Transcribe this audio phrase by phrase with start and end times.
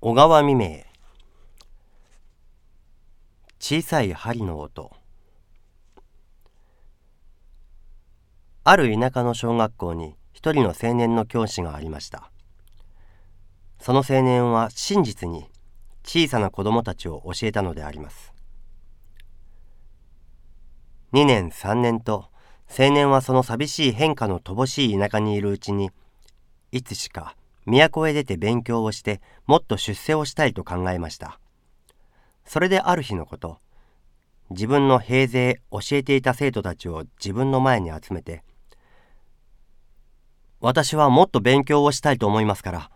[0.00, 0.84] 小川未明。
[3.58, 4.92] 小さい針の音。
[8.62, 12.30] ある田舎の小学校に一人の青年の教師がありました。
[13.80, 15.50] その青年は真実に
[16.04, 18.32] 小さな子供たちを教えたのであります。
[21.12, 22.26] 2年3年と
[22.70, 25.90] 青年はその寂しい変化の乏しい田舎にいるうちに
[26.70, 27.34] いつしか
[27.68, 31.38] 都へ出て勉強をしてもっと出世をしたいと考えました。
[32.48, 33.58] それである日のこと
[34.50, 38.42] 自分の平勢教えていた生徒たちを自分の前に集めて
[40.60, 42.90] 私はもっと勉強をしたいと思いますから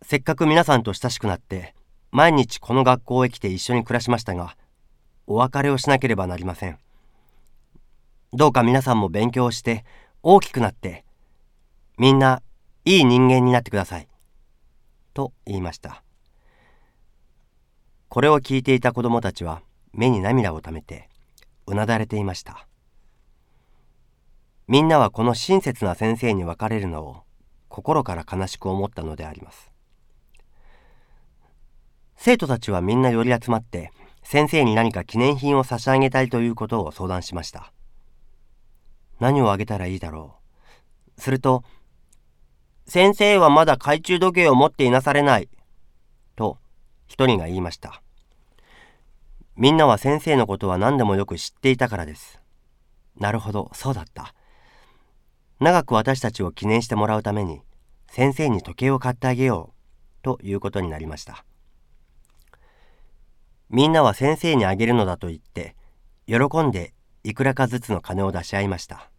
[0.00, 1.74] せっかく皆さんと親しくなって
[2.10, 4.56] 毎日この学校へ来て一緒に暮らしましたが
[5.26, 6.78] お別れをしなければなりません。
[8.32, 9.84] どうか皆さんも勉強して
[10.22, 11.04] 大きくなって
[11.98, 12.42] みんな
[12.84, 14.08] いい人間になってください。
[15.12, 16.02] と言いました。
[18.08, 19.62] これを聞いていた子供たちは
[19.92, 21.08] 目に涙をためて
[21.66, 22.66] うなだれていました。
[24.66, 27.22] みんなはこの親切な先生に別れるのを
[27.68, 29.70] 心から悲しく思ったのであります。
[32.16, 37.72] 生徒たちはみんな寄り集まって先生に何か記念品を差し上げたいということを相談しました。
[39.18, 40.36] 何をあげたらいいだろ
[41.16, 41.20] う。
[41.20, 41.64] すると
[42.86, 45.48] 先生はまだ懐中時計を持っていなされない。
[46.36, 46.58] と、
[47.06, 48.02] 一人が言いました。
[49.56, 52.40] みんなは先生のことは何でもよく知っていたからです。
[53.16, 54.34] なるほど、そうだった。
[55.60, 57.60] 長く私たちを記念してもらうために、
[58.08, 61.44] 先生に時計を買ってあげよう、ということになりました。
[63.68, 65.76] みんなは先生にあげるのだと言って、
[66.26, 69.10] 喜んでいくらかずつの金を出し合いました。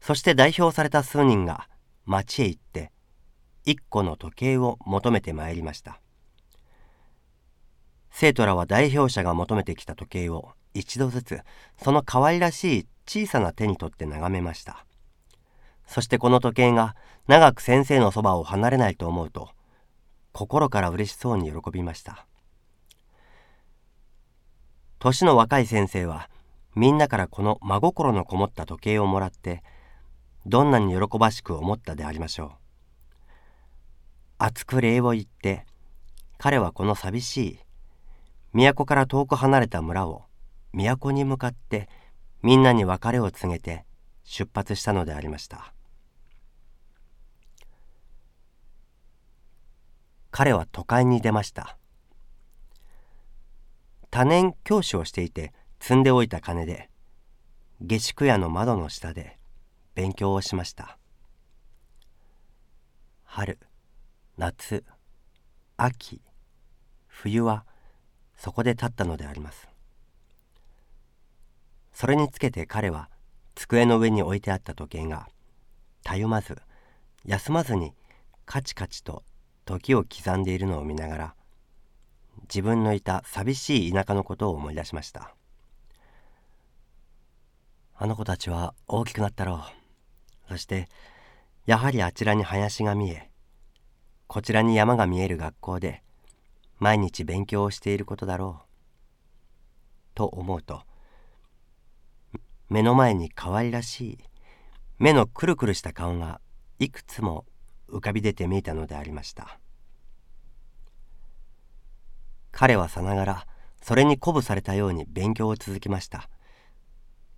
[0.00, 1.68] そして代表された数人が
[2.04, 2.90] 町へ行って
[3.64, 6.00] 一個の時計を求めてまいりました。
[8.10, 11.40] 生徒らは代表者が求めてきた時計を一度ずつ
[11.82, 14.84] その可愛らしい小さな手に取って眺めました。
[15.86, 16.94] そしてこの時計が
[17.26, 19.50] 長く先生のそばを離れないと思うと
[20.32, 22.26] 心から嬉しそうに喜びました。
[24.98, 26.30] 年の若い先生は
[26.74, 29.62] みんなからこの真心のこもった時計をもらって
[30.46, 32.50] どんなに喜ばしく思ったでありましょう。
[34.38, 35.66] 熱く礼を言って
[36.36, 37.58] 彼はこの寂しい
[38.52, 40.24] 都から遠く離れた村を
[40.72, 41.88] 都に向かって
[42.42, 43.84] みんなに別れを告げて
[44.24, 45.72] 出発したのでありました。
[50.32, 51.76] 彼は都会に出ました。
[54.10, 56.90] 多年教師をしていて積んでおいた金で
[57.80, 59.38] 下宿屋の窓の下で
[59.94, 60.98] 勉強をしました。
[63.24, 63.58] 春
[64.36, 64.84] 夏
[65.76, 66.20] 秋
[67.06, 67.64] 冬は
[68.36, 69.68] そこで立ったのであります。
[71.92, 73.08] それにつけて彼は
[73.54, 75.28] 机の上に置いてあった時計が
[76.02, 76.56] たゆまず
[77.24, 77.92] 休まずに
[78.46, 79.22] カチカチと
[79.64, 81.34] 時を刻んでいるのを見ながら
[82.42, 85.34] 自分のいた寂しい田舎のことを思い出しました。
[87.94, 89.81] あの子たちは大きくなったろう。
[90.52, 90.90] そして
[91.64, 93.30] やはりあちらに林が見え
[94.26, 96.02] こちらに山が見える学校で
[96.78, 98.66] 毎日勉強をしていることだろう
[100.14, 100.82] と思うと
[102.68, 104.18] 目の前に可愛らしい
[104.98, 106.38] 目のくるくるした顔が
[106.78, 107.46] いくつも
[107.88, 109.58] 浮かび出て見えたのでありました。
[112.50, 113.46] 彼はさながら
[113.80, 116.28] それに鼓舞されたように勉強を続けました。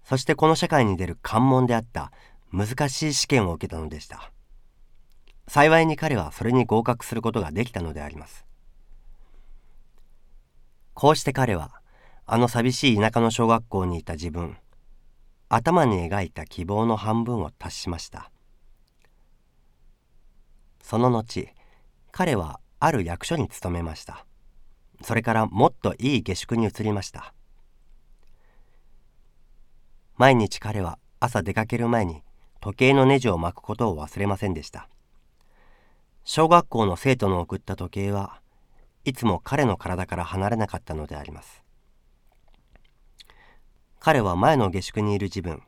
[0.05, 2.13] そしてこの社会に出る関門であった
[2.55, 4.31] 難しい試験を受けたのでした。
[5.49, 8.47] 幸いに彼はそれに合格することができたのであります。
[10.95, 11.81] こうして彼は
[12.27, 14.57] あの寂しい田舎の小学校にいた自分
[15.49, 18.31] 頭に描いた希望の半分を達しました。
[20.81, 21.49] その後
[22.13, 24.25] 彼はある役所に勤めました。
[25.03, 27.35] それからもっといい下宿に移りました。
[30.17, 32.23] 毎日彼は朝出かける前に
[32.65, 34.89] 時計のネジを巻くことを忘れませんでした。
[36.25, 38.41] 小学校の生徒の送った時計は
[39.05, 41.63] いつも彼の体から離れなかったのであります。
[44.01, 45.61] 彼は前の下宿にいる自分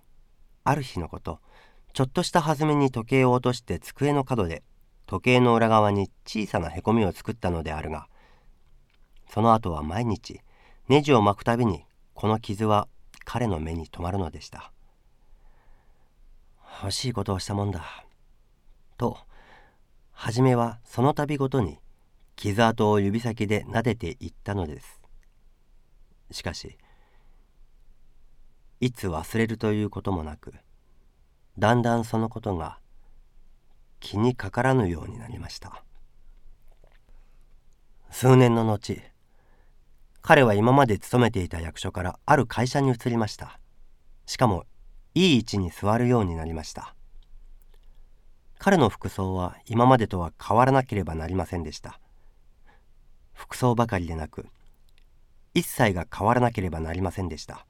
[0.65, 1.41] ある日のこと
[1.93, 4.63] ちょっとした弾みに時計を落として机の角で
[5.05, 8.09] 時計の裏側に小さなへこみを作ったのであるが
[9.29, 10.41] その後は毎日
[10.89, 11.85] ネジを巻くたびに
[12.15, 12.89] この傷は
[13.27, 14.73] 彼の目に留まるのでした。
[16.83, 18.05] 欲しいことをしたもんだ。
[18.99, 19.19] と、
[20.13, 21.79] 初めはその度ごとに
[22.37, 25.01] 傷跡を指先で撫でていったのです。
[26.31, 26.77] しかし
[28.81, 30.55] いつ忘れるということもなく
[31.59, 32.79] だんだんそのことが
[34.01, 35.83] 気にかからぬようになりました。
[38.11, 39.01] 数年の後
[40.21, 43.59] 彼は今まで勤めていた役所からある会社に移りました。
[44.27, 44.65] しかも
[45.17, 46.95] いい位置に座るようになりました。
[48.59, 51.99] 彼の服装は今までとは変わらなければなりませんでした。
[53.33, 54.47] 服装ばかりでなく
[55.55, 57.65] 一切が変わらなければなりませんでした。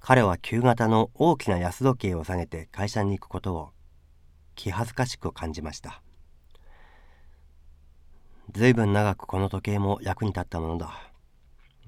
[0.00, 3.72] 彼は旧型の大きな安時計を下げて会社に行くことを
[4.54, 6.00] 気恥ずかしく感じました。
[8.54, 10.98] ずいぶん長くこの時計も役に立ったものだ。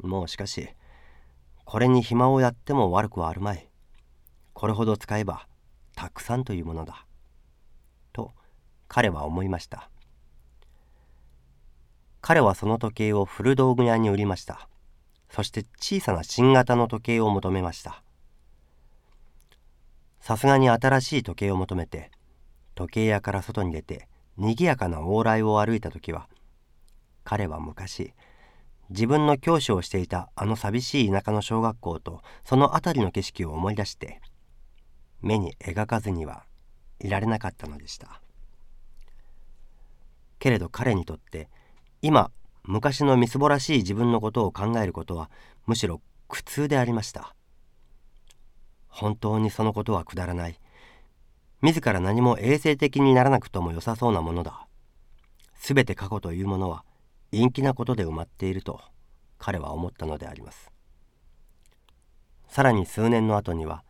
[0.02, 0.68] もうしかし
[1.66, 3.68] これに暇をやっても悪くはあるまい。
[4.54, 5.48] これほど使えば
[5.96, 7.04] たくさんというものだ。
[8.12, 8.32] と
[8.86, 9.90] 彼は思いました。
[12.20, 14.68] 彼はその時計を古道具屋に売りました。
[15.28, 18.00] そして小さな新型の時計を求めました。
[20.20, 22.12] さすがに新しい時計を求めて
[22.76, 26.28] 時計屋から外に出て賑やかな往来を歩いた時は
[27.24, 28.12] 彼は昔
[28.90, 34.20] 自分の教師をしていたあの寂しい田舎の小学校とその辺りの景色を思い出して
[35.20, 36.44] 目に描かずには
[37.00, 38.20] いられなかったのでした
[40.38, 41.48] けれど彼にとって
[42.02, 42.30] 今
[42.64, 45.30] 昔のみすぼらしい自分のことを考えることは
[45.66, 47.36] むしろ苦痛でありました
[48.96, 50.58] 本当にそのことはくだらない。
[51.60, 54.66] 自ら何も衛生的にならなくとも良さそうなものだ。
[55.58, 56.82] すべて過去というものは
[57.32, 58.80] 陰気なことで埋まっていると
[59.38, 60.70] 彼は思ったのであります。
[62.48, 63.84] さらに数年の後には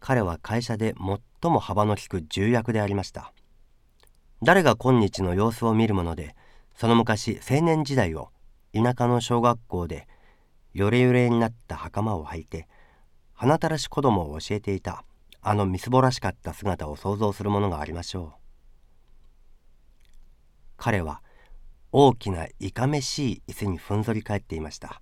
[0.00, 0.94] 彼は会社で
[1.42, 3.32] 最も幅の利く重役でありました。
[4.42, 6.36] 誰が今日の様子を見るもので
[6.74, 8.30] その昔青年時代を
[8.74, 10.06] 田舎の小学校で
[10.74, 12.68] よれよれになった袴を履いて
[13.32, 15.04] 鼻たらし子供を教えていた
[15.40, 18.40] あのみすぼらしかった姿を想像するものがありましょう
[20.76, 21.22] 彼は
[21.98, 25.00] 大きないかめしい椅子にふんぞり返っていました。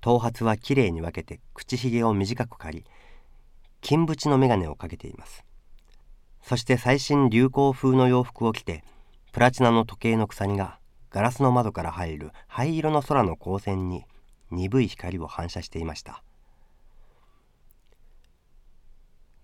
[0.00, 2.84] 頭髪はきれいに分けて口ひげを短く刈り
[3.82, 5.44] 金縁の眼鏡をかけています。
[6.40, 8.84] そして最新流行風の洋服を着て
[9.32, 10.78] プラチナの時計の鎖が
[11.10, 14.06] ガラスの窓から入る灰色の空の光線に
[14.50, 16.22] 鈍い光を反射していました。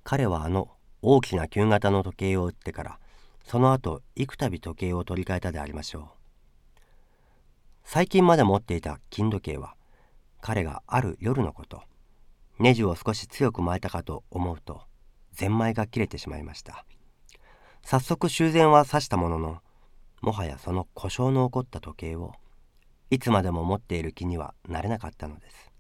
[0.02, 0.70] 彼はあの
[1.02, 2.98] 大きな旧型の時計を売ってから
[3.46, 6.80] その後幾度時計を取り替えたでありましょう。
[7.84, 9.76] 最近まで持っていた金時計は
[10.40, 11.82] 彼がある夜のこと
[12.58, 14.82] ネジを少し強く巻いたかと思うと
[15.32, 16.84] ゼンマイが切れてしまいました。
[17.84, 19.62] 早速修繕は刺したものの
[20.22, 22.32] もはやその故障の起こった時計を
[23.10, 25.70] いつまでも持っている気にはなれなかったのです。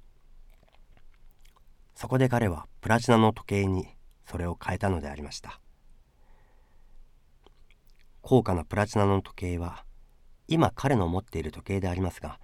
[1.96, 3.88] そこで彼はプラチナの時計に
[4.24, 5.60] それを変えたのでありました。
[8.28, 9.84] 高価なプラチナの時計は
[10.48, 12.40] 今彼の持っている時計でありますが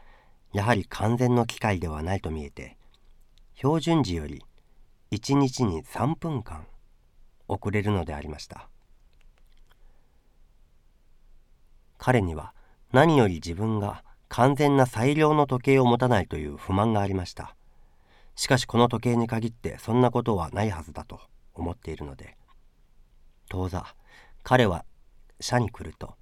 [0.53, 2.77] やはり完全の機械ではないと見えて
[3.57, 4.45] 標準時より
[5.11, 6.69] 1日に3分間
[7.49, 8.69] 遅れるのでありました。
[11.99, 12.55] 彼には
[12.93, 17.57] 何より自分が完全な最良の時計を持たないという不満がありました。
[18.37, 21.19] しかしこの時計に限ってそんなことはないはずだと
[21.55, 22.37] 思っているので
[23.49, 23.85] 当座
[24.45, 24.85] 彼は
[25.43, 26.15] 社に来ると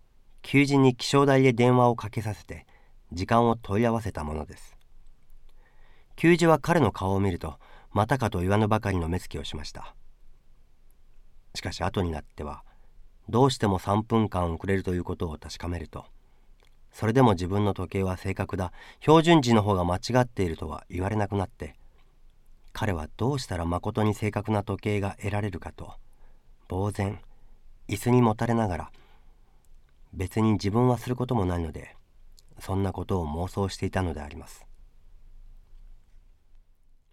[0.42, 2.66] 求人に気象台で電話をかけさせて
[3.12, 4.76] 時間を問い合わせたものです。
[6.16, 7.58] 給仕は彼の顔を見ると
[7.92, 9.94] またかと言わぬばかりの目つきをしました。
[11.54, 12.62] しかし後になっては
[13.28, 16.04] どうしても3分間遅れるということを確かめると
[16.92, 21.74] それでも自分の時計は正確だ標準時の方が間違っているとは言われなくなって
[22.72, 25.94] 彼はどうしたらまことに正確な時計が得られるかと
[26.68, 27.20] 呆然
[27.88, 28.90] 椅子にもたれながら
[30.12, 31.96] 別に自分はすることもないので
[32.58, 34.69] そんなことを妄想していたのであります。